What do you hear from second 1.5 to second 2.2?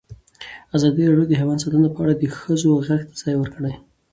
ساتنه په اړه